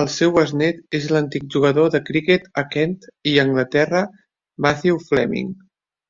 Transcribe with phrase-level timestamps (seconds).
[0.00, 2.98] El seu besnet és l'antic jugador de criquet a Kent
[3.34, 4.04] i Anglaterra
[4.68, 5.58] Matthew Fleming.